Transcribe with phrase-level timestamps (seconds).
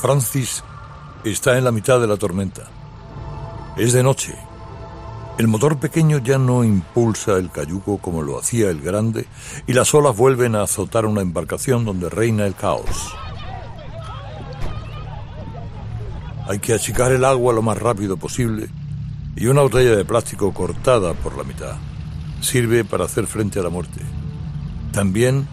[0.00, 0.64] Francis
[1.24, 2.62] está en la mitad de la tormenta.
[3.76, 4.34] Es de noche.
[5.36, 9.26] El motor pequeño ya no impulsa el cayuco como lo hacía el grande
[9.66, 13.14] y las olas vuelven a azotar una embarcación donde reina el caos.
[16.48, 18.70] Hay que achicar el agua lo más rápido posible
[19.36, 21.76] y una botella de plástico cortada por la mitad
[22.40, 24.00] sirve para hacer frente a la muerte.
[24.92, 25.46] También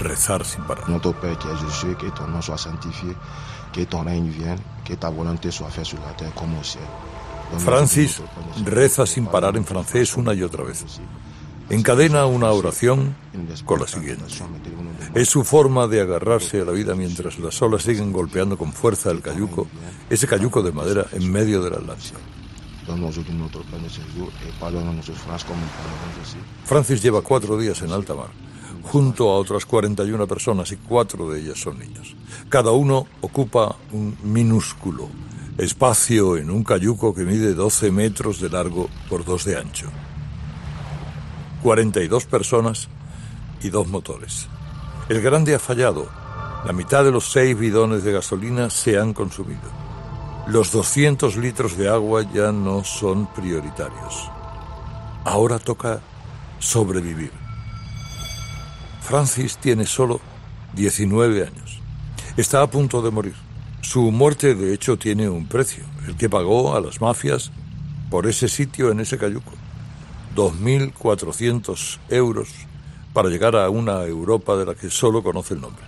[0.00, 0.88] rezar sin parar.
[3.72, 6.64] Que que ton règne vienne, que ta volonté soit faite sur la terre comme au
[6.64, 6.82] ciel.
[7.58, 8.22] Francis
[8.64, 10.84] reza sin parar en francés una y otra vez.
[11.68, 13.14] Encadena una oración
[13.64, 14.24] con la siguiente.
[15.14, 19.10] Es su forma de agarrarse a la vida mientras las olas siguen golpeando con fuerza
[19.10, 19.68] el cayuco,
[20.08, 22.18] ese cayuco de madera en medio del Atlántico.
[26.64, 28.30] Francis lleva cuatro días en alta mar,
[28.82, 32.14] junto a otras 41 personas y cuatro de ellas son niños.
[32.48, 35.08] Cada uno ocupa un minúsculo
[35.58, 39.90] espacio en un cayuco que mide 12 metros de largo por 2 de ancho.
[41.62, 42.88] 42 personas
[43.62, 44.48] y dos motores.
[45.08, 46.08] El grande ha fallado.
[46.64, 49.68] La mitad de los seis bidones de gasolina se han consumido.
[50.46, 54.30] Los 200 litros de agua ya no son prioritarios.
[55.24, 56.00] Ahora toca
[56.58, 57.39] sobrevivir.
[59.10, 60.20] Francis tiene solo
[60.74, 61.80] 19 años.
[62.36, 63.34] Está a punto de morir.
[63.80, 67.50] Su muerte, de hecho, tiene un precio, el que pagó a las mafias
[68.08, 69.50] por ese sitio en ese cayuco.
[70.36, 72.50] 2.400 euros
[73.12, 75.84] para llegar a una Europa de la que solo conoce el nombre.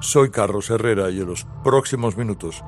[0.00, 2.64] Soy Carlos Herrera y en los próximos minutos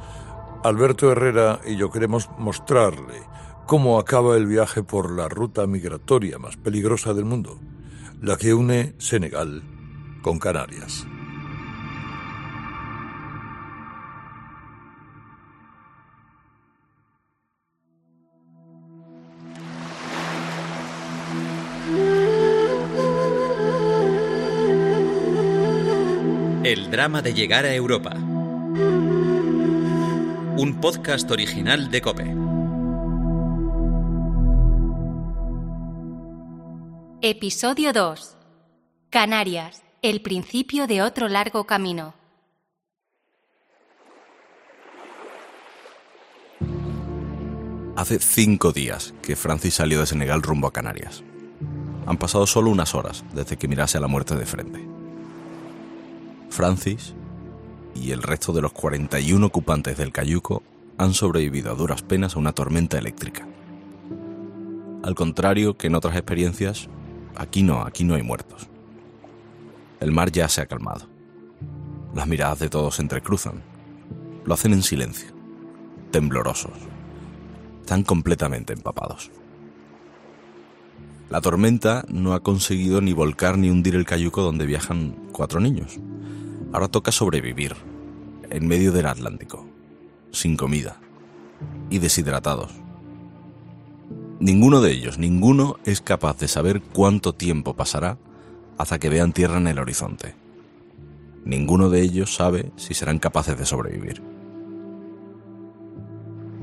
[0.65, 3.23] Alberto Herrera y yo queremos mostrarle
[3.67, 7.59] cómo acaba el viaje por la ruta migratoria más peligrosa del mundo,
[8.21, 9.63] la que une Senegal
[10.23, 11.07] con Canarias.
[26.65, 28.15] El drama de llegar a Europa.
[30.57, 32.44] Un podcast original de Cope.
[37.27, 38.37] Episodio 2.
[39.09, 42.13] Canarias, el principio de otro largo camino.
[47.97, 51.25] Hace cinco días que Francis salió de Senegal rumbo a Canarias.
[52.05, 54.87] Han pasado solo unas horas desde que mirase a la muerte de frente.
[56.51, 57.15] Francis
[57.95, 60.63] y el resto de los 41 ocupantes del cayuco
[60.99, 63.49] han sobrevivido a duras penas a una tormenta eléctrica.
[65.03, 66.91] Al contrario que en otras experiencias,
[67.37, 68.69] aquí no, aquí no hay muertos.
[70.01, 71.07] El mar ya se ha calmado.
[72.15, 73.63] Las miradas de todos se entrecruzan.
[74.45, 75.33] Lo hacen en silencio,
[76.11, 76.73] temblorosos.
[77.81, 79.31] Están completamente empapados.
[81.31, 85.99] La tormenta no ha conseguido ni volcar ni hundir el cayuco donde viajan cuatro niños.
[86.73, 87.75] Ahora toca sobrevivir,
[88.51, 89.67] en medio del Atlántico,
[90.31, 91.01] sin comida
[91.91, 92.84] y deshidratados.
[94.41, 98.19] Ninguno de ellos, ninguno es capaz de saber cuánto tiempo pasará
[98.77, 100.35] hasta que vean tierra en el horizonte.
[101.45, 104.23] Ninguno de ellos sabe si serán capaces de sobrevivir.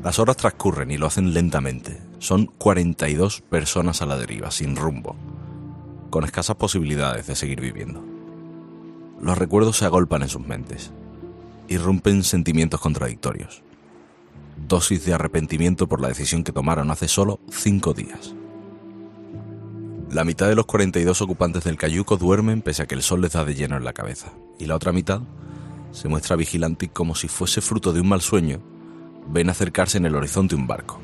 [0.03, 2.01] Las horas transcurren y lo hacen lentamente.
[2.19, 5.15] Son 42 personas a la deriva, sin rumbo,
[6.09, 8.03] con escasas posibilidades de seguir viviendo.
[9.21, 10.91] Los recuerdos se agolpan en sus mentes.
[11.67, 13.63] Irrumpen sentimientos contradictorios.
[14.67, 18.35] Dosis de arrepentimiento por la decisión que tomaron hace solo cinco días.
[20.11, 23.33] La mitad de los 42 ocupantes del cayuco duermen pese a que el sol les
[23.33, 25.21] da de lleno en la cabeza, y la otra mitad
[25.91, 28.61] se muestra vigilante y como si fuese fruto de un mal sueño,
[29.27, 30.99] ven acercarse en el horizonte un barco.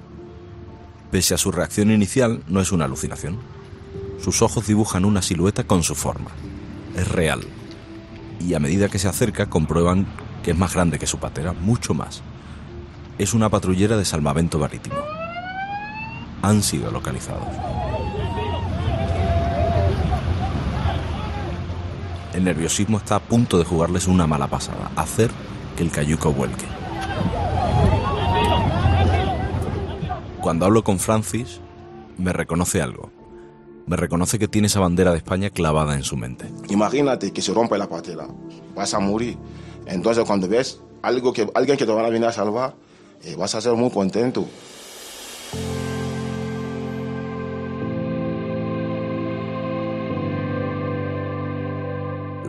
[1.12, 3.38] Pese a su reacción inicial, no es una alucinación.
[4.20, 6.32] Sus ojos dibujan una silueta con su forma.
[6.96, 7.42] Es real,
[8.40, 10.06] y a medida que se acerca comprueban
[10.44, 12.22] que es más grande que su patera, mucho más.
[13.18, 14.96] Es una patrullera de salvamento marítimo.
[16.42, 17.48] Han sido localizados.
[22.34, 25.32] El nerviosismo está a punto de jugarles una mala pasada, hacer
[25.76, 26.66] que el cayuco vuelque.
[30.42, 31.62] Cuando hablo con Francis,
[32.18, 33.12] me reconoce algo
[33.88, 36.52] me reconoce que tiene esa bandera de España clavada en su mente.
[36.70, 38.28] Imagínate que se rompe la patera,
[38.76, 39.38] vas a morir.
[39.86, 42.76] Entonces cuando ves algo que, alguien que te va a venir a salvar,
[43.24, 44.46] eh, vas a ser muy contento.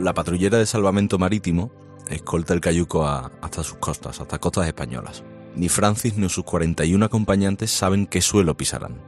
[0.00, 1.72] La patrullera de salvamento marítimo
[2.08, 5.24] escolta el cayuco hasta sus costas, hasta costas españolas.
[5.56, 9.02] Ni Francis ni sus 41 acompañantes saben qué suelo pisarán.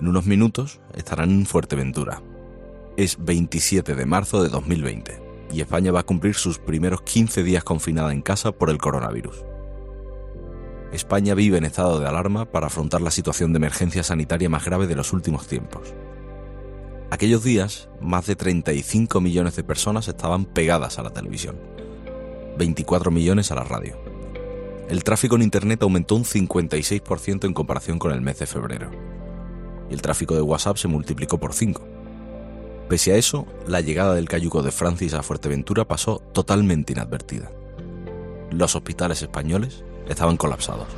[0.00, 2.20] En unos minutos estarán en Fuerteventura.
[2.96, 5.22] Es 27 de marzo de 2020
[5.52, 9.44] y España va a cumplir sus primeros 15 días confinada en casa por el coronavirus.
[10.92, 14.86] España vive en estado de alarma para afrontar la situación de emergencia sanitaria más grave
[14.86, 15.94] de los últimos tiempos.
[17.10, 21.56] Aquellos días, más de 35 millones de personas estaban pegadas a la televisión,
[22.58, 23.96] 24 millones a la radio.
[24.88, 28.90] El tráfico en Internet aumentó un 56% en comparación con el mes de febrero,
[29.90, 31.82] y el tráfico de WhatsApp se multiplicó por 5.
[32.88, 37.50] Pese a eso, la llegada del cayuco de Francis a Fuerteventura pasó totalmente inadvertida.
[38.50, 40.88] Los hospitales españoles estaban colapsados.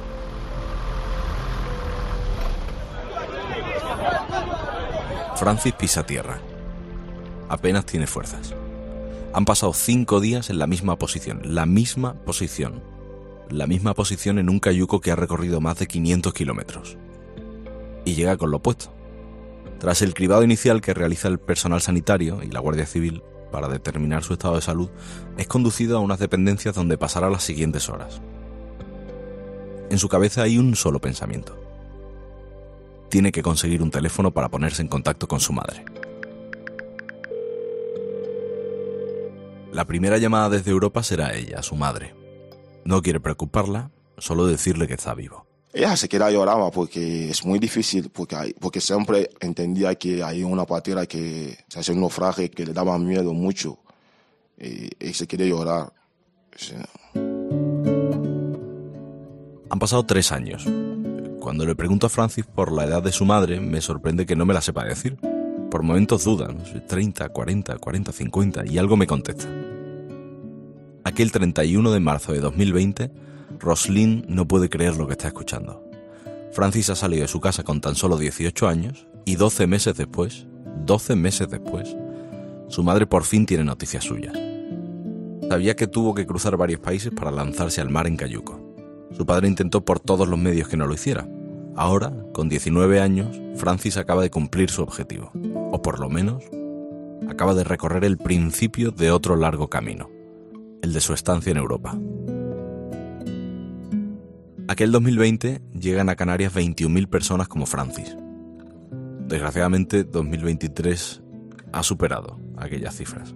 [5.36, 6.40] Francis pisa tierra.
[7.48, 8.54] Apenas tiene fuerzas.
[9.32, 12.82] Han pasado cinco días en la misma posición, la misma posición.
[13.48, 16.98] La misma posición en un cayuco que ha recorrido más de 500 kilómetros.
[18.04, 18.92] Y llega con lo opuesto.
[19.78, 23.22] Tras el cribado inicial que realiza el personal sanitario y la Guardia Civil
[23.52, 24.90] para determinar su estado de salud,
[25.36, 28.20] es conducido a unas dependencias donde pasará las siguientes horas.
[29.90, 31.68] En su cabeza hay un solo pensamiento
[33.08, 35.84] tiene que conseguir un teléfono para ponerse en contacto con su madre.
[39.72, 42.14] La primera llamada desde Europa será ella, su madre.
[42.84, 45.46] No quiere preocuparla, solo decirle que está vivo.
[45.72, 50.64] Ella se queda lloraba porque es muy difícil, porque, porque siempre entendía que hay una
[50.64, 53.78] patera que se hace un naufragio que le daba miedo mucho
[54.58, 55.92] y, se quiere llorar.
[59.70, 60.66] Han pasado tres años.
[61.40, 64.46] Cuando le pregunto a Francis por la edad de su madre, me sorprende que no
[64.46, 65.16] me la sepa decir.
[65.70, 66.48] Por momentos duda,
[66.86, 69.48] 30, 40, 40, 50, y algo me contesta.
[71.04, 73.10] Aquel 31 de marzo de 2020,
[73.58, 75.84] Roslyn no puede creer lo que está escuchando.
[76.52, 80.46] Francis ha salido de su casa con tan solo 18 años y 12 meses después,
[80.84, 81.94] 12 meses después,
[82.68, 84.36] su madre por fin tiene noticias suyas.
[85.48, 88.67] Sabía que tuvo que cruzar varios países para lanzarse al mar en Cayuco.
[89.12, 91.28] Su padre intentó por todos los medios que no lo hiciera.
[91.76, 95.30] Ahora, con 19 años, Francis acaba de cumplir su objetivo,
[95.70, 96.44] o por lo menos,
[97.28, 100.10] acaba de recorrer el principio de otro largo camino,
[100.82, 101.96] el de su estancia en Europa.
[104.66, 108.16] Aquel 2020 llegan a Canarias 21.000 personas como Francis.
[109.26, 111.22] Desgraciadamente, 2023
[111.72, 113.34] ha superado aquellas cifras.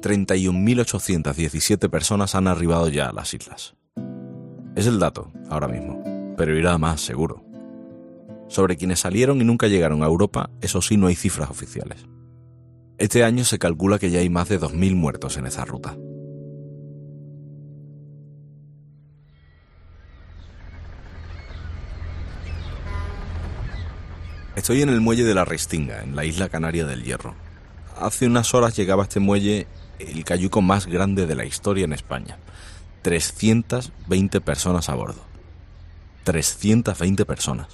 [0.00, 3.74] 31.817 personas han arribado ya a las islas.
[4.74, 6.02] Es el dato, ahora mismo,
[6.36, 7.44] pero irá más seguro.
[8.48, 12.06] Sobre quienes salieron y nunca llegaron a Europa, eso sí, no hay cifras oficiales.
[12.96, 15.96] Este año se calcula que ya hay más de 2.000 muertos en esa ruta.
[24.56, 27.34] Estoy en el muelle de la Restinga, en la isla canaria del Hierro.
[27.98, 29.66] Hace unas horas llegaba a este muelle
[29.98, 32.38] el cayuco más grande de la historia en España.
[33.02, 35.20] 320 personas a bordo.
[36.24, 37.68] 320 personas.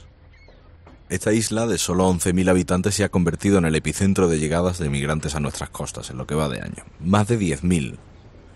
[1.11, 4.91] Esta isla de solo 11.000 habitantes se ha convertido en el epicentro de llegadas de
[4.91, 6.85] migrantes a nuestras costas en lo que va de año.
[7.01, 7.97] Más de 10.000.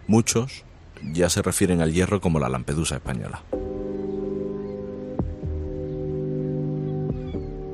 [0.07, 0.65] Muchos
[1.03, 3.43] ya se refieren al hierro como la Lampedusa española.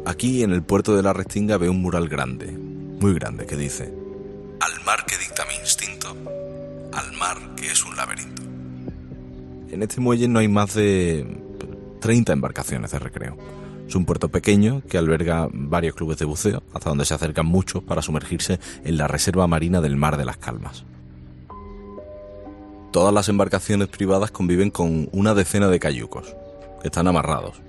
[0.06, 3.92] Aquí en el puerto de la Restinga veo un mural grande, muy grande, que dice,
[4.60, 6.16] Al mar que dicta mi instinto,
[6.92, 8.47] al mar que es un laberinto.
[9.70, 11.26] En este muelle no hay más de
[12.00, 13.36] 30 embarcaciones de recreo.
[13.86, 17.82] Es un puerto pequeño que alberga varios clubes de buceo, hasta donde se acercan muchos
[17.82, 20.84] para sumergirse en la reserva marina del Mar de las Calmas.
[22.92, 26.34] Todas las embarcaciones privadas conviven con una decena de cayucos,
[26.80, 27.60] que están amarrados.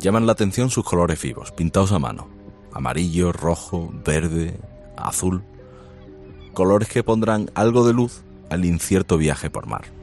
[0.00, 2.28] Llaman la atención sus colores vivos, pintados a mano.
[2.72, 4.58] Amarillo, rojo, verde,
[4.96, 5.42] azul.
[6.52, 9.97] Colores que pondrán algo de luz al incierto viaje por mar.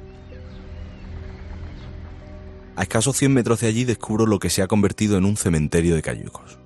[2.78, 5.96] A escasos 100 metros de allí descubro lo que se ha convertido en un cementerio
[5.96, 6.58] de cayucos.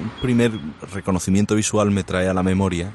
[0.00, 0.52] Un primer
[0.92, 2.94] reconocimiento visual me trae a la memoria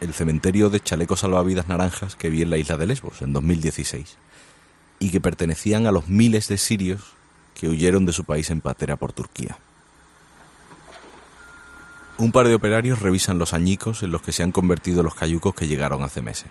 [0.00, 4.18] el cementerio de chalecos salvavidas naranjas que vi en la isla de Lesbos en 2016
[5.00, 7.02] y que pertenecían a los miles de sirios
[7.54, 9.58] que huyeron de su país en patera por Turquía.
[12.18, 15.54] Un par de operarios revisan los añicos en los que se han convertido los cayucos
[15.54, 16.48] que llegaron hace meses.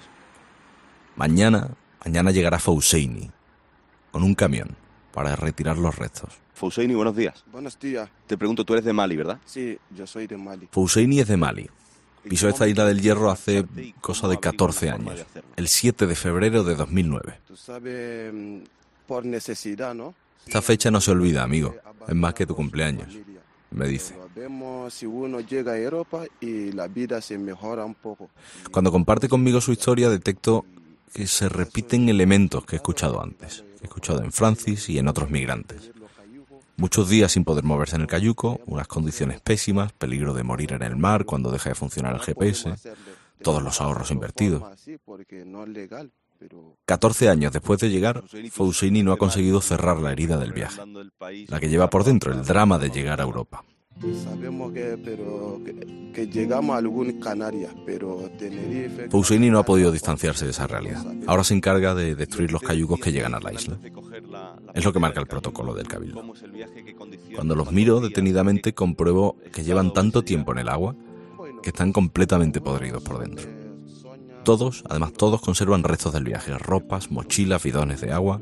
[1.15, 1.72] Mañana,
[2.03, 3.31] mañana llegará Fouseini,
[4.12, 4.75] con un camión,
[5.12, 6.34] para retirar los restos.
[6.53, 7.43] Fouseini, buenos días.
[7.51, 8.07] Buenos días.
[8.27, 9.39] Te pregunto, tú eres de Mali, ¿verdad?
[9.45, 10.67] Sí, yo soy de Mali.
[10.72, 11.67] Fouseini es de Mali.
[12.29, 13.65] Pisó esta isla del Hierro hace
[14.01, 17.39] cosa de 14 años, el 7 de febrero de 2009.
[17.48, 18.57] Tú sabes, mm,
[19.07, 20.13] por necesidad, ¿no?
[20.45, 21.75] Esta fecha no se olvida, amigo.
[22.07, 23.10] Es más que tu cumpleaños,
[23.75, 24.15] me dice.
[24.36, 28.29] Vemos si uno llega a Europa y la vida se mejora un poco.
[28.72, 30.65] Cuando comparte conmigo su historia detecto
[31.13, 35.08] que se repiten elementos que he escuchado antes, que he escuchado en Francis y en
[35.08, 35.91] otros migrantes.
[36.77, 40.84] Muchos días sin poder moverse en el cayuco, unas condiciones pésimas, peligro de morir en
[40.84, 42.75] el mar cuando deja de funcionar el GPS,
[43.41, 44.62] todos los ahorros invertidos.
[46.35, 49.61] Así porque no es legal, pero 14 años después de llegar, Foussini no ha conseguido
[49.61, 50.81] cerrar la herida del viaje,
[51.47, 53.63] la que lleva por dentro el drama de llegar a Europa.
[54.23, 59.09] sabemos que, pero, que, que llegamos a algún Canarias, pero Tenerife...
[59.09, 61.05] Foussini no ha podido distanciarse de esa realidad.
[61.27, 63.77] Ahora se encarga de destruir los cayucos que llegan a la isla.
[64.73, 66.21] Es lo que marca el protocolo del cabildo.
[67.35, 70.95] Cuando los miro detenidamente compruebo que llevan tanto tiempo en el agua
[71.63, 73.64] que están completamente podridos por dentro.
[74.45, 78.41] Todos, además todos conservan restos del viaje, ropas, mochilas, bidones de agua.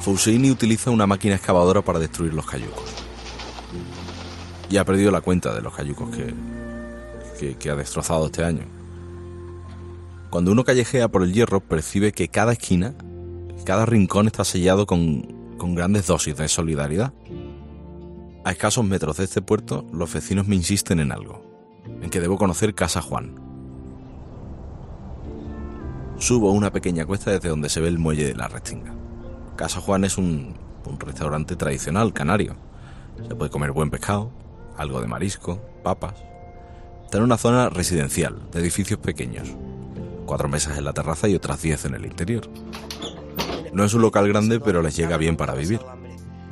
[0.00, 2.90] Foussini utiliza una máquina excavadora para destruir los cayucos.
[4.68, 6.34] Y ha perdido la cuenta de los cayucos que,
[7.38, 8.64] que, que ha destrozado este año.
[10.28, 12.96] Cuando uno callejea por el hierro, percibe que cada esquina,
[13.64, 15.31] cada rincón está sellado con,
[15.62, 17.12] con grandes dosis de solidaridad.
[18.44, 21.40] A escasos metros de este puerto, los vecinos me insisten en algo,
[22.02, 23.36] en que debo conocer Casa Juan.
[26.18, 28.92] Subo una pequeña cuesta desde donde se ve el muelle de la Restinga.
[29.54, 32.56] Casa Juan es un, un restaurante tradicional canario.
[33.28, 34.32] Se puede comer buen pescado,
[34.76, 36.14] algo de marisco, papas.
[37.04, 39.46] Está en una zona residencial, de edificios pequeños.
[40.26, 42.50] Cuatro mesas en la terraza y otras diez en el interior.
[43.72, 45.80] No es un local grande, pero les llega bien para vivir.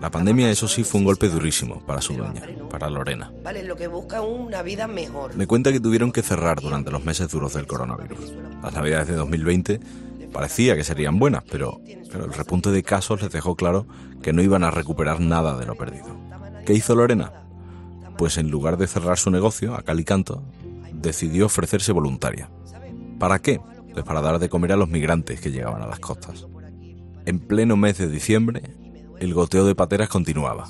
[0.01, 3.31] La pandemia, eso sí, fue un golpe durísimo para su dueña, para Lorena.
[3.45, 5.37] Vale, lo que busca una vida mejor.
[5.37, 8.33] Me cuenta que tuvieron que cerrar durante los meses duros del coronavirus.
[8.63, 9.81] Las navidades de 2020
[10.33, 13.87] parecía que serían buenas, pero, pero el repunte de casos les dejó claro
[14.23, 16.17] que no iban a recuperar nada de lo perdido.
[16.65, 17.33] ¿Qué hizo Lorena?
[18.17, 20.43] Pues en lugar de cerrar su negocio, a cal y canto,
[20.95, 22.51] decidió ofrecerse voluntaria.
[23.19, 23.61] ¿Para qué?
[23.93, 26.47] Pues para dar de comer a los migrantes que llegaban a las costas.
[27.27, 28.63] En pleno mes de diciembre,
[29.19, 30.69] el goteo de pateras continuaba.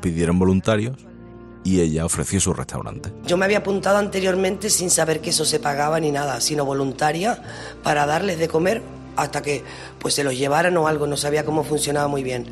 [0.00, 0.96] Pidieron voluntarios
[1.64, 3.12] y ella ofreció su restaurante.
[3.26, 7.42] Yo me había apuntado anteriormente sin saber que eso se pagaba ni nada, sino voluntaria
[7.82, 8.82] para darles de comer
[9.16, 9.62] hasta que
[9.98, 12.46] pues se los llevaran o algo, no sabía cómo funcionaba muy bien.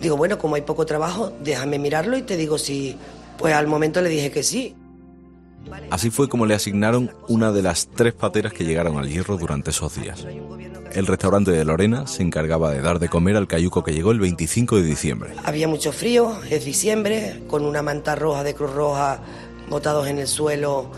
[0.00, 2.96] Digo, bueno, como hay poco trabajo, déjame mirarlo y te digo si...
[3.38, 4.76] Pues al momento le dije que sí.
[5.90, 9.70] Así fue como le asignaron una de las tres pateras que llegaron al hierro durante
[9.70, 10.26] esos días.
[10.92, 14.20] El restaurante de Lorena se encargaba de dar de comer al cayuco que llegó el
[14.20, 15.32] 25 de diciembre.
[15.44, 19.20] Había mucho frío, es diciembre, con una manta roja de Cruz Roja
[19.70, 20.90] botados en el suelo,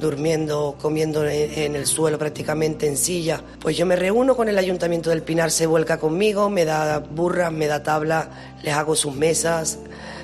[0.00, 3.42] durmiendo, comiendo en, el suelo prácticamente en silla.
[3.60, 7.52] Pues yo me reúno con el ayuntamiento del Pinar, se vuelca conmigo, me da burras,
[7.52, 8.28] me da tablas,
[8.62, 9.78] les hago sus mesas,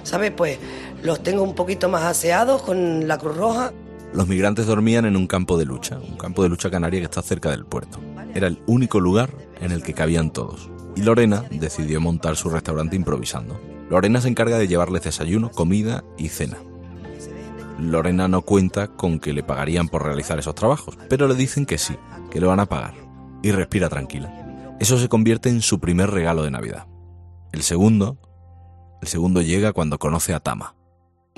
[0.05, 0.31] ¿sabes?
[0.31, 0.59] Pues
[1.03, 3.73] los tengo un poquito más aseados con la Cruz Roja.
[4.13, 7.23] Los migrantes dormían en un campo de lucha, un campo de lucha canaria que está
[7.23, 7.99] cerca del puerto.
[8.35, 10.71] Era el único lugar en el que cabían todos.
[10.95, 13.61] Y Lorena decidió montar su restaurante improvisando.
[13.91, 16.57] Lorena se encarga de llevarles desayuno, comida y cena.
[17.79, 21.77] Lorena no cuenta con que le pagarían por realizar esos trabajos, pero le dicen que
[21.77, 21.97] sí,
[22.31, 22.95] que le van a pagar.
[23.43, 24.75] Y respira tranquila.
[24.81, 26.87] Eso se convierte en su primer regalo de Navidad.
[27.53, 28.19] El segundo,
[29.03, 30.76] el segundo llega cuando conoce a Tama.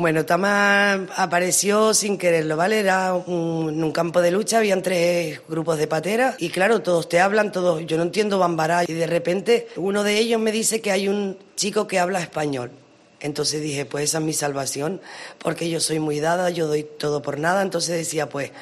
[0.00, 2.78] Bueno, Tama apareció sin quererlo, ¿vale?
[2.78, 7.08] Era un, en un campo de lucha, habían tres grupos de pateras y claro, todos
[7.08, 10.80] te hablan, todos, yo no entiendo bambará y de repente uno de ellos me dice
[10.80, 12.70] que hay un chico que habla español.
[13.18, 15.00] Entonces dije, pues esa es mi salvación,
[15.38, 18.52] porque yo soy muy dada, yo doy todo por nada, entonces decía, pues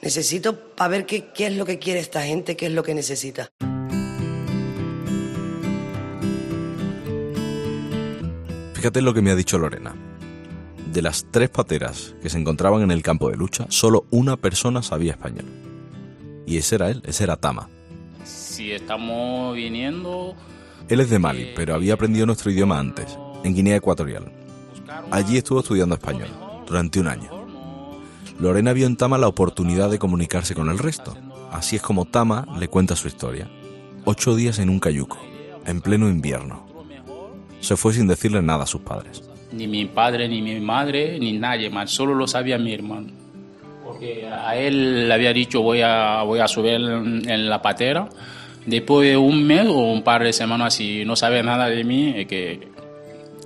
[0.00, 3.50] necesito para ver qué es lo que quiere esta gente, qué es lo que necesita.
[8.72, 10.15] Fíjate lo que me ha dicho Lorena.
[10.96, 14.82] De las tres pateras que se encontraban en el campo de lucha, solo una persona
[14.82, 15.44] sabía español.
[16.46, 17.68] Y ese era él, ese era Tama.
[18.24, 20.34] Si estamos viniendo...
[20.88, 24.32] Él es de Mali, pero había aprendido nuestro idioma antes, en Guinea Ecuatorial.
[25.10, 26.30] Allí estuvo estudiando español,
[26.66, 27.28] durante un año.
[28.40, 31.14] Lorena vio en Tama la oportunidad de comunicarse con el resto.
[31.52, 33.50] Así es como Tama le cuenta su historia.
[34.06, 35.18] Ocho días en un cayuco,
[35.66, 36.66] en pleno invierno.
[37.60, 39.25] Se fue sin decirle nada a sus padres.
[39.52, 41.90] Ni mi padre, ni mi madre, ni nadie más.
[41.90, 43.08] Solo lo sabía mi hermano.
[43.84, 48.08] porque a él le había dicho voy a, voy a subir en, la patera.
[48.66, 52.14] Después de un mes o un par de semanas, y no sabe nada de mí,
[52.16, 52.68] es que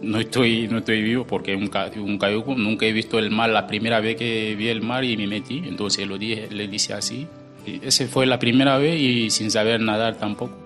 [0.02, 1.70] no estoy, no estoy vivo porque un,
[2.02, 3.50] un cayuco, nunca he visto el mar.
[3.50, 6.94] La primera vez que vi el mar y me metí, entonces lo dije, le dice
[6.94, 7.26] así.
[7.66, 10.56] Y esa fue la primera vez y sin saber nadar tampoco.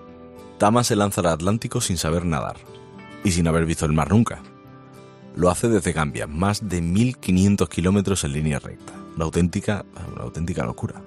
[0.57, 2.55] Tama se lanza al Atlántico sin saber nadar
[3.25, 4.41] y sin haber visto el mar nunca.
[5.35, 8.93] Lo hace desde Gambia, más de 1500 kilómetros en línea recta.
[9.15, 11.01] Una auténtica, una auténtica locura.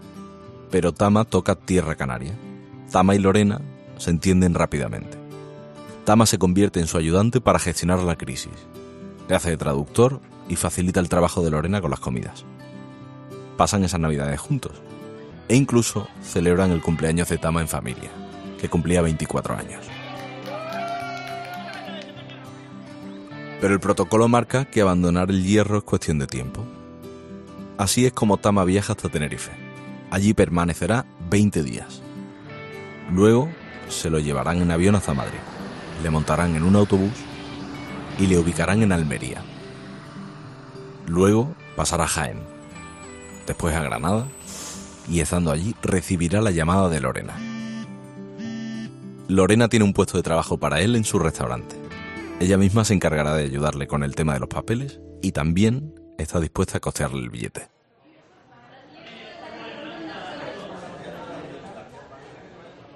[0.71, 2.35] Pero Tama toca tierra canaria.
[2.93, 3.61] Tama y Lorena
[3.97, 5.17] se entienden rápidamente.
[6.05, 8.53] Tama se convierte en su ayudante para gestionar la crisis.
[9.29, 12.45] Le hace de traductor y facilita el trabajo de Lorena con las comidas.
[13.57, 14.73] Pasan esas navidades juntos
[15.49, 18.11] e incluso celebran el cumpleaños de Tama en familia,
[18.61, 19.98] que cumplía 24 años.
[23.61, 26.65] Pero el protocolo marca que abandonar el hierro es cuestión de tiempo.
[27.77, 29.53] Así es como Tama viaja hasta Tenerife.
[30.11, 32.03] Allí permanecerá 20 días.
[33.12, 33.49] Luego
[33.88, 35.38] se lo llevarán en avión hasta Madrid.
[36.03, 37.12] Le montarán en un autobús
[38.19, 39.43] y le ubicarán en Almería.
[41.07, 42.41] Luego pasará a Jaén,
[43.47, 44.27] después a Granada
[45.09, 47.35] y estando allí recibirá la llamada de Lorena.
[49.29, 51.78] Lorena tiene un puesto de trabajo para él en su restaurante.
[52.40, 56.38] Ella misma se encargará de ayudarle con el tema de los papeles y también está
[56.38, 57.68] dispuesta a costearle el billete.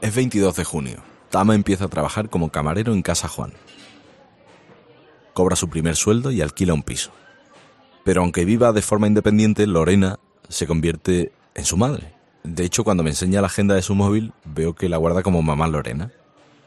[0.01, 1.03] Es 22 de junio.
[1.31, 3.53] Tama empieza a trabajar como camarero en Casa Juan.
[5.35, 7.11] Cobra su primer sueldo y alquila un piso.
[8.05, 12.15] Pero aunque viva de forma independiente, Lorena se convierte en su madre.
[12.45, 15.43] De hecho, cuando me enseña la agenda de su móvil, veo que la guarda como
[15.43, 16.13] mamá Lorena.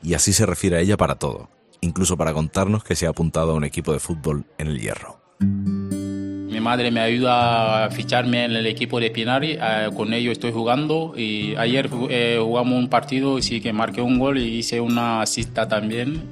[0.01, 1.49] Y así se refiere a ella para todo,
[1.85, 5.19] incluso para contarnos que se ha apuntado a un equipo de fútbol en el Hierro.
[5.39, 10.51] Mi madre me ayuda a ficharme en el equipo de Pinari, eh, con ellos estoy
[10.51, 14.79] jugando y ayer eh, jugamos un partido y sí que marqué un gol y hice
[14.79, 16.23] una asista también,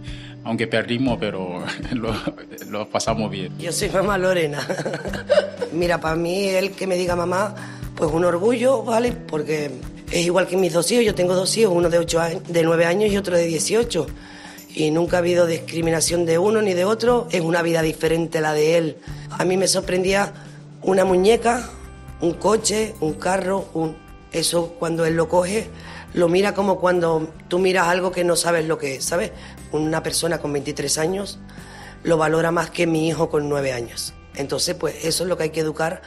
[0.43, 1.63] aunque perdimos, pero
[1.93, 2.13] lo,
[2.69, 3.57] lo pasamos bien.
[3.59, 4.59] Yo soy mamá Lorena.
[5.73, 7.53] Mira, para mí el que me diga mamá,
[7.95, 9.11] pues un orgullo, ¿vale?
[9.11, 9.71] Porque
[10.13, 11.05] es igual que mis dos hijos.
[11.05, 14.07] Yo tengo dos hijos, uno de, ocho años, de 9 años y otro de 18.
[14.73, 17.27] Y nunca ha habido discriminación de uno ni de otro.
[17.31, 18.97] Es una vida diferente la de él.
[19.29, 20.33] A mí me sorprendía
[20.81, 21.69] una muñeca,
[22.21, 23.95] un coche, un carro, un...
[24.31, 25.69] eso cuando él lo coge,
[26.13, 29.31] lo mira como cuando tú miras algo que no sabes lo que es, ¿sabes?
[29.71, 31.39] Una persona con 23 años
[32.03, 34.13] lo valora más que mi hijo con 9 años.
[34.35, 36.01] Entonces, pues eso es lo que hay que educar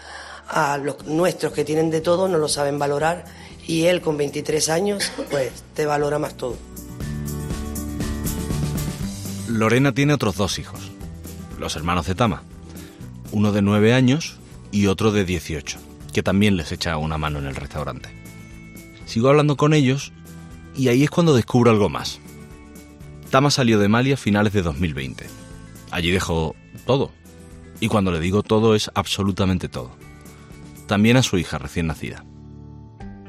[0.49, 3.25] a los nuestros que tienen de todo, no lo saben valorar
[3.67, 6.57] y él con 23 años, pues te valora más todo.
[9.49, 10.81] Lorena tiene otros dos hijos,
[11.59, 12.43] los hermanos de Tama,
[13.31, 14.39] uno de 9 años
[14.73, 15.79] y otro de 18,
[16.13, 18.09] que también les echa una mano en el restaurante.
[19.05, 20.13] Sigo hablando con ellos
[20.75, 22.19] y ahí es cuando descubro algo más.
[23.31, 25.27] Tama salió de Mali a finales de 2020.
[25.93, 27.13] Allí dejó todo.
[27.79, 29.93] Y cuando le digo todo es absolutamente todo.
[30.89, 32.25] También a su hija recién nacida.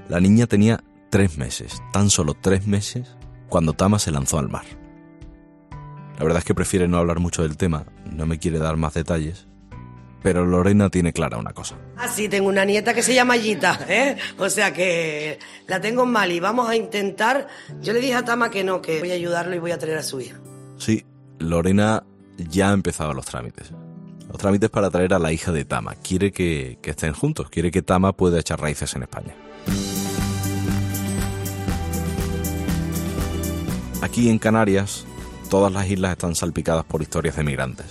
[0.10, 3.08] La niña tenía tres meses, tan solo tres meses,
[3.50, 4.66] cuando Tama se lanzó al mar.
[6.18, 8.96] La verdad es que prefiere no hablar mucho del tema, no me quiere dar más
[8.96, 9.48] detalles,
[10.24, 11.76] pero Lorena tiene clara una cosa.
[11.96, 14.18] Así tengo una nieta que se llama Gita, ¿eh?
[14.40, 16.40] O sea que la tengo en Mali.
[16.40, 17.48] Vamos a intentar.
[17.82, 20.00] Yo le dije a Tama que no, que voy a ayudarlo y voy a traer
[20.00, 20.40] a su hija.
[20.78, 21.06] Sí,
[21.38, 22.04] Lorena
[22.38, 23.72] ya ha empezado los trámites.
[24.28, 25.96] Los trámites para traer a la hija de Tama.
[25.96, 29.36] Quiere que, que estén juntos, quiere que Tama pueda echar raíces en España.
[34.02, 35.06] Aquí en Canarias,
[35.48, 37.86] todas las islas están salpicadas por historias de migrantes,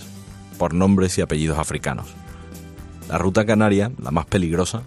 [0.58, 2.06] por nombres y apellidos africanos.
[3.08, 4.82] La ruta canaria, la más peligrosa,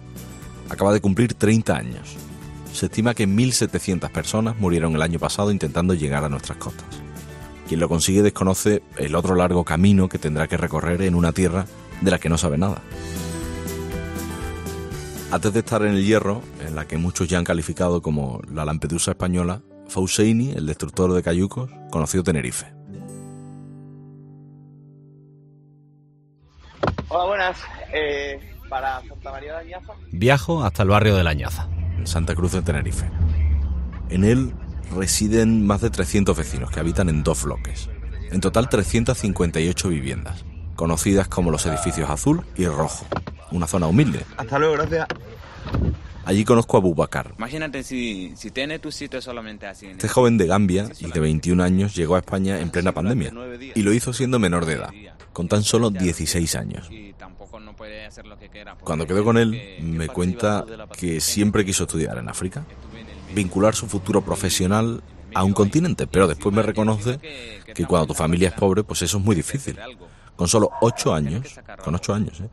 [0.68, 2.16] acaba de cumplir 30 años.
[2.72, 6.86] Se estima que 1.700 personas murieron el año pasado intentando llegar a nuestras costas.
[7.66, 11.66] Quien lo consigue desconoce el otro largo camino que tendrá que recorrer en una tierra
[12.00, 12.82] de la que no sabe nada.
[15.32, 18.64] Antes de estar en el hierro, en la que muchos ya han calificado como la
[18.64, 22.72] Lampedusa española, Fauseini, el destructor de cayucos, conoció Tenerife.
[27.08, 27.58] Hola, buenas.
[27.92, 29.92] Eh, para Santa María de Añaza.
[30.12, 33.10] Viajo hasta el barrio de La Ñaza, en Santa Cruz de Tenerife.
[34.10, 34.54] En él
[34.94, 37.90] residen más de 300 vecinos que habitan en dos bloques.
[38.30, 40.44] En total 358 viviendas,
[40.76, 43.04] conocidas como los edificios azul y rojo.
[43.50, 44.24] Una zona humilde.
[44.36, 45.08] Hasta luego, gracias.
[46.30, 47.34] Allí conozco a Bubakar.
[47.38, 49.86] Imagínate si, si tienes tu sitio solamente así.
[49.86, 53.32] Este joven de Gambia y de 21 años llegó a España en plena pandemia
[53.74, 54.90] y lo hizo siendo menor de edad.
[55.32, 56.88] con tan solo 16 años.
[58.84, 60.64] Cuando quedo con él, me cuenta
[60.96, 62.64] que siempre quiso estudiar en África,
[63.34, 65.02] vincular su futuro profesional
[65.34, 67.18] a un continente, pero después me reconoce
[67.74, 69.76] que cuando tu familia es pobre, pues eso es muy difícil.
[70.36, 72.48] Con solo 8 años, con 8 años, ¿eh?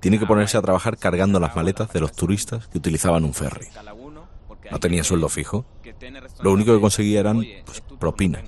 [0.00, 3.66] Tiene que ponerse a trabajar cargando las maletas de los turistas que utilizaban un ferry.
[4.70, 5.64] No tenía sueldo fijo.
[6.40, 8.42] Lo único que conseguía eran pues, propinas.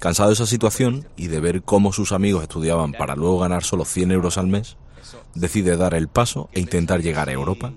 [0.00, 3.84] Cansado de esa situación y de ver cómo sus amigos estudiaban para luego ganar solo
[3.84, 4.76] 100 euros al mes,
[5.34, 7.72] decide dar el paso e intentar llegar a Europa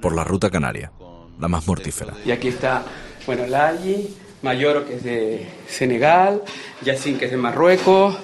[0.00, 0.92] por la ruta canaria,
[1.38, 2.14] la más mortífera.
[2.24, 2.84] Y aquí está,
[3.26, 6.42] bueno, Layi, Mayoro, que es de Senegal,
[6.82, 8.16] Yacine, que es de Marruecos,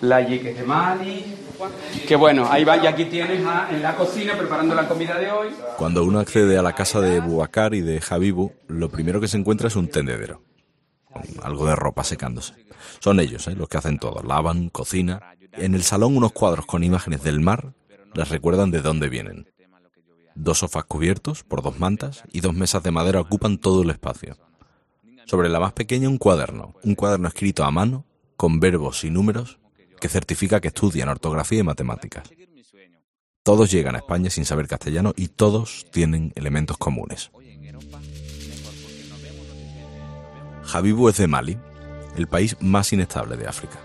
[0.00, 1.24] Layi, que es de Mali.
[2.06, 5.48] Que bueno, ahí va, y aquí tienes en la cocina preparando la comida de hoy.
[5.76, 9.36] Cuando uno accede a la casa de Bubacar y de Habibu, lo primero que se
[9.36, 10.42] encuentra es un tendedero,
[11.42, 12.54] algo de ropa secándose.
[13.00, 13.54] Son ellos ¿eh?
[13.54, 15.34] los que hacen todo, lavan, cocina.
[15.52, 17.72] En el salón unos cuadros con imágenes del mar
[18.14, 19.50] les recuerdan de dónde vienen.
[20.34, 24.36] Dos sofás cubiertos por dos mantas y dos mesas de madera ocupan todo el espacio.
[25.24, 28.04] Sobre la más pequeña un cuaderno, un cuaderno escrito a mano,
[28.36, 29.58] con verbos y números,
[30.00, 32.28] que certifica que estudian ortografía y matemáticas.
[33.42, 37.30] Todos llegan a España sin saber castellano y todos tienen elementos comunes.
[40.72, 41.56] Habibu es de Mali,
[42.16, 43.78] el país más inestable de África.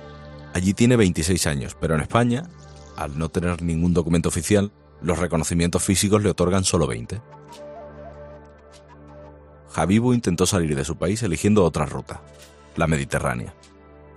[0.54, 2.50] Allí tiene 26 años, pero en España,
[2.98, 4.72] al no tener ningún documento oficial,
[5.02, 7.22] los reconocimientos físicos le otorgan solo 20.
[9.74, 12.22] Habibu intentó salir de su país eligiendo otra ruta,
[12.76, 13.54] la Mediterránea.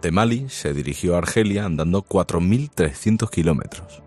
[0.05, 4.03] De Mali se dirigió a Argelia andando 4.300 kilómetros.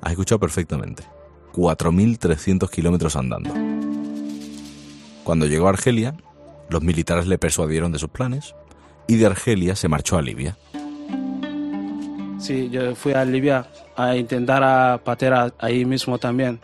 [0.00, 1.04] Has escuchado perfectamente.
[1.52, 3.54] 4.300 kilómetros andando.
[5.22, 6.16] Cuando llegó a Argelia,
[6.68, 8.56] los militares le persuadieron de sus planes
[9.06, 10.56] y de Argelia se marchó a Libia.
[12.40, 15.00] Sí, yo fui a Libia a intentar a
[15.60, 16.58] ahí mismo también.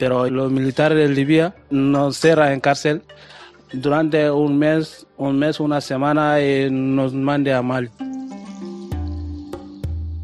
[0.00, 3.02] Pero los militares de Libia nos cerran en cárcel
[3.72, 7.88] durante un mes, un mes, una semana y nos mande a Mali.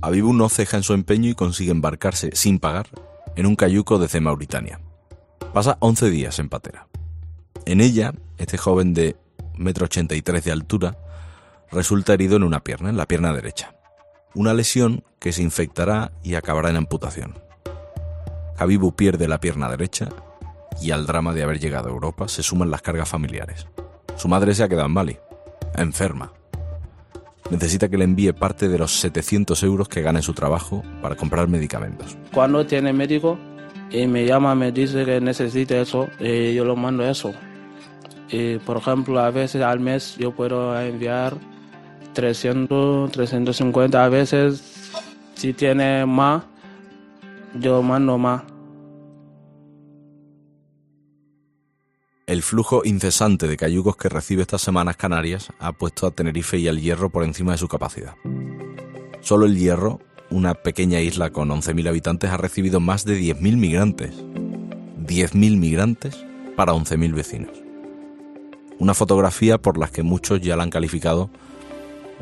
[0.03, 2.89] Abibu no ceja en su empeño y consigue embarcarse sin pagar
[3.37, 4.81] en un cayuco desde Mauritania.
[5.55, 6.89] Pasa 11 días en patera.
[7.67, 9.17] En ella, este joven de
[9.59, 10.99] 1,83 m de altura
[11.71, 13.77] resulta herido en una pierna, en la pierna derecha.
[14.35, 17.39] Una lesión que se infectará y acabará en amputación.
[18.59, 20.09] Habibu pierde la pierna derecha
[20.81, 23.69] y al drama de haber llegado a Europa se suman las cargas familiares.
[24.17, 25.19] Su madre se ha quedado en Mali,
[25.77, 26.33] enferma.
[27.53, 31.17] Necesita que le envíe parte de los 700 euros que gana en su trabajo para
[31.17, 32.17] comprar medicamentos.
[32.33, 33.39] Cuando tiene médico
[33.91, 37.35] y me llama, me dice que necesita eso, y yo lo mando eso.
[38.31, 41.35] Y, por ejemplo, a veces al mes yo puedo enviar
[42.15, 44.91] 300, 350 a veces.
[45.35, 46.45] Si tiene más,
[47.61, 48.45] yo mando más.
[52.33, 56.67] El flujo incesante de cayucos que recibe estas semanas Canarias ha puesto a Tenerife y
[56.67, 58.15] al Hierro por encima de su capacidad.
[59.21, 64.15] Solo el Hierro, una pequeña isla con 11.000 habitantes, ha recibido más de 10.000 migrantes.
[64.17, 66.25] 10.000 migrantes
[66.57, 67.51] para 11.000 vecinos.
[68.79, 71.29] Una fotografía por las que muchos ya la han calificado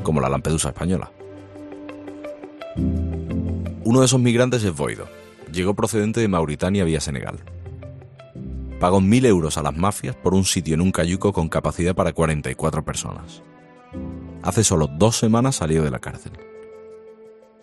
[0.03, 1.13] como la Lampedusa española.
[3.85, 5.07] Uno de esos migrantes es Boido.
[5.53, 7.39] Llegó procedente de Mauritania vía Senegal.
[8.81, 12.15] Pagó mil euros a las mafias por un sitio en un cayuco con capacidad para
[12.15, 13.43] 44 personas.
[14.43, 16.33] Hace solo dos semanas salió de la cárcel.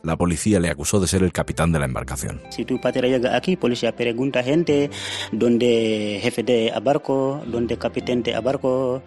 [0.03, 2.39] La policía le acusó de ser el capitán de la embarcación.
[2.51, 4.91] Si tu patera llega aquí, policía pregunta gente
[5.31, 9.01] dónde jefe de barco, dónde capitán de barco,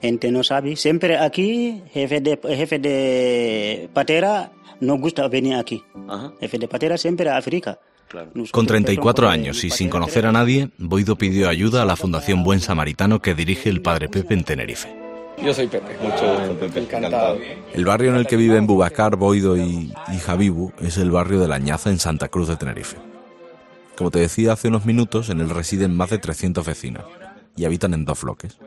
[0.00, 0.74] gente no sabe.
[0.74, 5.84] Siempre aquí, jefe de, jefe de patera no gusta venir aquí.
[6.40, 7.78] Jefe de patera siempre a África.
[8.50, 12.60] Con 34 años y sin conocer a nadie, Boido pidió ayuda a la Fundación Buen
[12.60, 14.94] Samaritano que dirige el padre Pepe en Tenerife.
[15.42, 15.96] Yo soy Pepe.
[16.02, 16.80] Mucho Pepe.
[16.80, 17.38] Encantado.
[17.72, 21.48] El barrio en el que viven Bubacar, Boido y, y Habibu es el barrio de
[21.48, 22.96] La Ñaza en Santa Cruz de Tenerife.
[23.96, 27.04] Como te decía hace unos minutos, en él residen más de 300 vecinos
[27.56, 28.58] y habitan en dos bloques.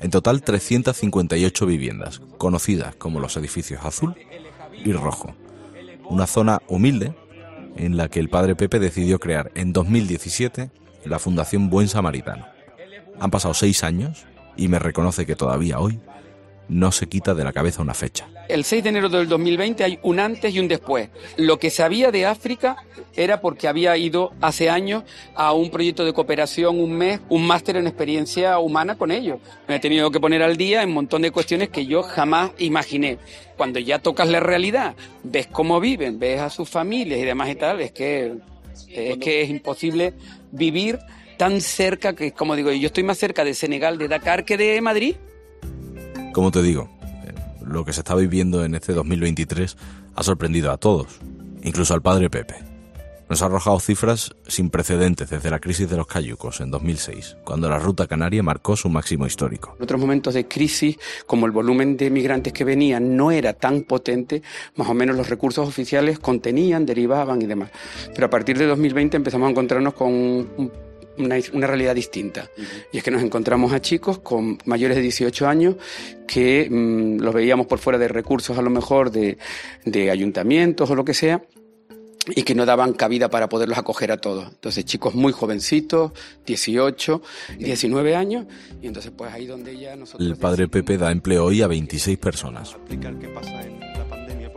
[0.00, 4.14] En total 358 viviendas, conocidas como los edificios azul
[4.72, 5.34] y rojo.
[6.08, 7.14] Una zona humilde
[7.76, 10.70] en la que el padre Pepe decidió crear en 2017
[11.04, 12.46] la Fundación Buen Samaritano.
[13.18, 16.00] Han pasado seis años y me reconoce que todavía hoy
[16.70, 18.28] no se quita de la cabeza una fecha.
[18.48, 21.10] El 6 de enero del 2020 hay un antes y un después.
[21.36, 22.76] Lo que sabía de África
[23.14, 25.04] era porque había ido hace años
[25.34, 29.40] a un proyecto de cooperación, un mes, un máster en experiencia humana con ellos.
[29.68, 32.52] Me he tenido que poner al día en un montón de cuestiones que yo jamás
[32.58, 33.18] imaginé.
[33.56, 37.56] Cuando ya tocas la realidad, ves cómo viven, ves a sus familias y demás y
[37.56, 38.34] tal, es que
[38.88, 40.14] es, que es imposible
[40.50, 40.98] vivir
[41.36, 44.80] tan cerca que, como digo, yo estoy más cerca de Senegal, de Dakar, que de
[44.80, 45.16] Madrid.
[46.32, 46.88] Como te digo,
[47.64, 49.76] lo que se está viviendo en este 2023
[50.14, 51.18] ha sorprendido a todos,
[51.62, 52.54] incluso al padre Pepe.
[53.28, 57.68] Nos ha arrojado cifras sin precedentes desde la crisis de los cayucos en 2006, cuando
[57.68, 59.74] la ruta canaria marcó su máximo histórico.
[59.78, 63.82] En otros momentos de crisis, como el volumen de migrantes que venían no era tan
[63.82, 64.42] potente,
[64.76, 67.70] más o menos los recursos oficiales contenían, derivaban y demás.
[68.14, 70.72] Pero a partir de 2020 empezamos a encontrarnos con un
[71.20, 72.48] una, realidad distinta.
[72.92, 75.76] Y es que nos encontramos a chicos con mayores de 18 años
[76.26, 79.38] que mm, los veíamos por fuera de recursos a lo mejor de,
[79.84, 81.42] de ayuntamientos o lo que sea
[82.34, 84.48] y que no daban cabida para poderlos acoger a todos.
[84.48, 86.12] Entonces, chicos muy jovencitos,
[86.46, 87.22] 18,
[87.58, 88.46] 19 años,
[88.82, 90.28] y entonces pues ahí donde ya nosotros...
[90.28, 92.76] El padre Pepe da empleo hoy a 26 personas.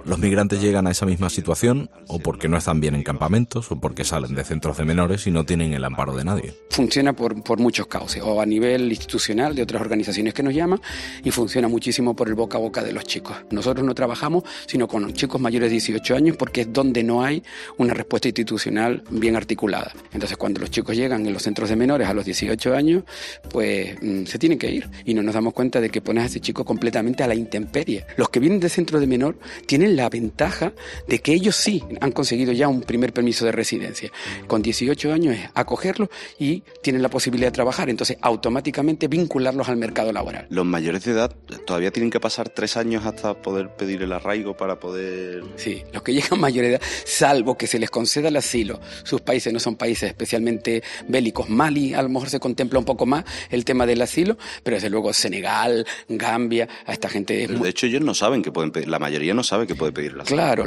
[0.05, 3.79] Los migrantes llegan a esa misma situación o porque no están bien en campamentos o
[3.79, 6.53] porque salen de centros de menores y no tienen el amparo de nadie.
[6.71, 10.81] Funciona por, por muchos cauces, o a nivel institucional de otras organizaciones que nos llaman,
[11.23, 13.37] y funciona muchísimo por el boca a boca de los chicos.
[13.51, 17.43] Nosotros no trabajamos sino con chicos mayores de 18 años porque es donde no hay
[17.77, 19.93] una respuesta institucional bien articulada.
[20.11, 23.03] Entonces cuando los chicos llegan en los centros de menores a los 18 años,
[23.49, 26.27] pues mm, se tienen que ir y no nos damos cuenta de que pones a
[26.27, 28.05] ese chico completamente a la intemperie.
[28.17, 30.73] Los que vienen de centro de menor tienen la ventaja
[31.07, 34.11] de que ellos sí han conseguido ya un primer permiso de residencia.
[34.47, 39.77] Con 18 años es acogerlos y tienen la posibilidad de trabajar, entonces automáticamente vincularlos al
[39.77, 40.47] mercado laboral.
[40.49, 44.55] Los mayores de edad todavía tienen que pasar tres años hasta poder pedir el arraigo
[44.55, 45.43] para poder...
[45.55, 49.21] Sí, los que llegan mayores de edad, salvo que se les conceda el asilo, sus
[49.21, 51.49] países no son países especialmente bélicos.
[51.49, 54.89] Mali a lo mejor se contempla un poco más el tema del asilo, pero desde
[54.89, 57.47] luego Senegal, Gambia, a esta gente...
[57.47, 60.11] De hecho ellos no saben que pueden pedir, la mayoría no sabe que puede.
[60.25, 60.63] Claro,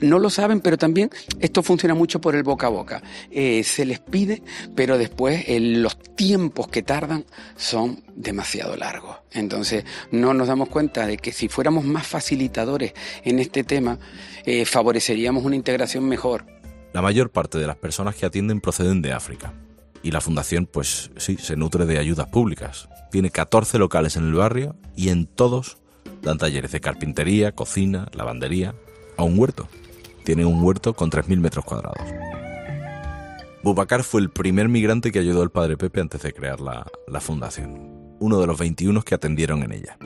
[0.00, 3.02] no lo saben, pero también esto funciona mucho por el boca a boca.
[3.30, 4.42] Eh, se les pide,
[4.74, 7.24] pero después los tiempos que tardan
[7.56, 9.16] son demasiado largos.
[9.32, 12.92] Entonces no nos damos cuenta de que si fuéramos más facilitadores
[13.24, 13.98] en este tema,
[14.44, 16.44] eh, favoreceríamos una integración mejor.
[16.92, 19.52] La mayor parte de las personas que atienden proceden de África.
[20.02, 22.88] Y la fundación, pues sí, se nutre de ayudas públicas.
[23.10, 25.78] Tiene 14 locales en el barrio y en todos
[26.22, 28.74] Dan talleres de carpintería, cocina, lavandería,
[29.16, 29.68] a un huerto.
[30.24, 32.06] Tienen un huerto con 3.000 metros cuadrados.
[33.62, 37.20] Bubacar fue el primer migrante que ayudó al padre Pepe antes de crear la, la
[37.20, 39.98] fundación, uno de los 21 que atendieron en ella.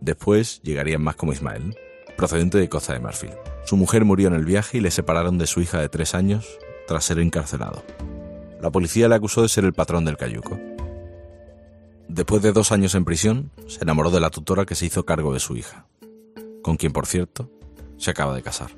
[0.00, 1.76] Después llegarían más como Ismael,
[2.16, 3.32] procedente de Costa de Marfil.
[3.64, 6.58] Su mujer murió en el viaje y le separaron de su hija de tres años
[6.86, 7.82] tras ser encarcelado.
[8.60, 10.58] La policía le acusó de ser el patrón del cayuco.
[12.08, 15.32] Después de dos años en prisión, se enamoró de la tutora que se hizo cargo
[15.32, 15.86] de su hija,
[16.62, 17.50] con quien, por cierto,
[17.98, 18.70] se acaba de casar.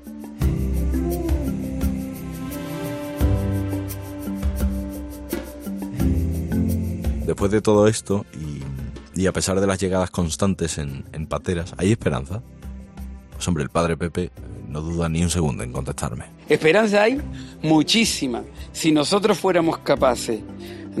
[7.25, 8.25] Después de todo esto,
[9.15, 12.41] y, a pesar de las llegadas constantes en, en pateras, ¿hay esperanza?
[13.33, 14.31] Pues hombre, el padre Pepe
[14.67, 16.25] no duda ni un segundo en contestarme.
[16.47, 17.21] Esperanza hay
[17.61, 18.43] muchísima.
[18.71, 20.41] Si nosotros fuéramos capaces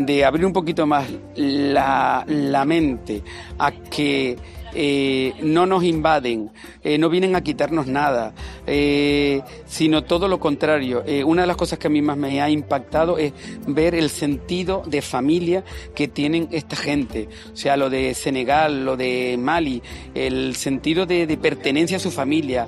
[0.05, 3.21] de abrir un poquito más la, la mente
[3.57, 4.37] a que
[4.73, 6.51] eh, no nos invaden,
[6.83, 8.33] eh, no vienen a quitarnos nada,
[8.67, 11.03] eh, sino todo lo contrario.
[11.25, 13.33] una de las cosas que a mí más me ha impactado es
[13.67, 15.63] ver el sentido de familia
[15.95, 17.27] que tienen esta gente.
[17.51, 19.81] O sea, lo de Senegal, lo de Mali,
[20.13, 22.67] el sentido de, de pertenencia a su familia.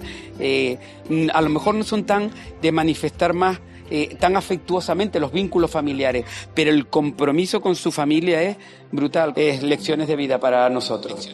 [1.34, 3.60] a lo mejor no son tan de manifestar más
[3.91, 8.58] eh, tan afectuosamente los vínculos familiares, pero el compromiso con su familia es
[8.91, 11.30] brutal, es lecciones de vida para nosotros.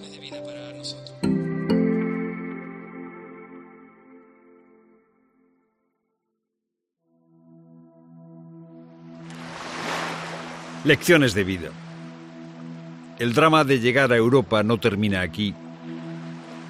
[10.83, 11.69] Lecciones de vida.
[13.19, 15.53] El drama de llegar a Europa no termina aquí.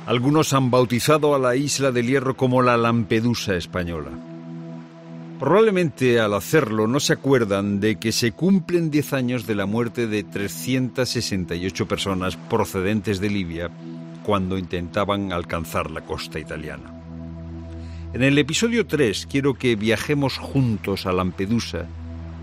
[0.06, 4.12] Algunos han bautizado a la isla del Hierro como la Lampedusa española.
[5.40, 10.08] Probablemente al hacerlo no se acuerdan de que se cumplen 10 años de la muerte
[10.08, 13.70] de 368 personas procedentes de Libia
[14.24, 16.92] cuando intentaban alcanzar la costa italiana.
[18.14, 21.86] En el episodio 3 quiero que viajemos juntos a Lampedusa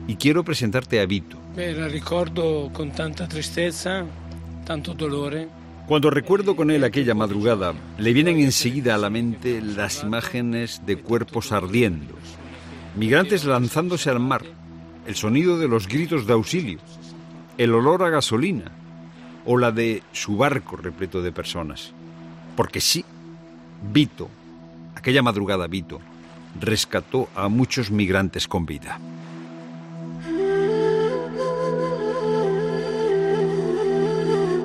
[0.07, 1.37] y quiero presentarte a Vito.
[1.57, 4.04] Beh, la ricordo con tanta tristezza,
[4.64, 5.48] tanto dolore.
[5.88, 10.96] Cuando recuerdo con él aquella madrugada, le vienen enseguida a la mente las imágenes de
[10.96, 12.14] cuerpos ardiendo,
[12.96, 14.42] migrantes lanzándose al mar,
[15.07, 16.78] el sonido de los gritos de auxilio,
[17.59, 18.70] el olor a gasolina
[19.46, 21.92] o la de su barco repleto de personas.
[22.57, 23.04] Porque sí,
[23.92, 24.30] Vito,
[24.94, 26.00] aquella madrugada Vito,
[26.59, 28.98] rescató a muchos migrantes con vida.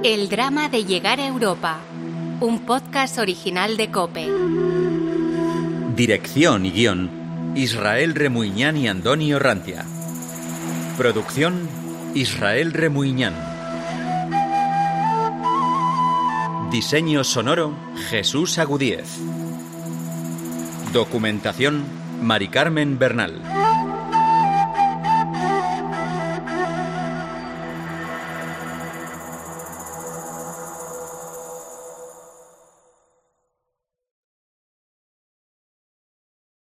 [0.04, 1.80] El drama de llegar a Europa,
[2.40, 4.28] un podcast original de Cope.
[5.96, 7.19] Dirección y guion,
[7.56, 9.86] Israel Remuñán y Antonio Rantia.
[10.98, 11.68] Producción,
[12.14, 13.34] Israel Remuñán.
[16.72, 17.74] Diseño sonoro,
[18.10, 19.18] Jesús Agudíez.
[20.94, 21.84] Documentación,
[22.22, 23.42] Mari Carmen Bernal.